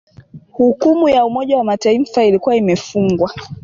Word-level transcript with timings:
Hukumu 0.51 1.09
ya 1.09 1.25
Umoja 1.25 1.57
wa 1.57 1.63
Mataifa 1.63 2.23
ilikuwa 2.23 2.55
imefungwa 2.55 3.31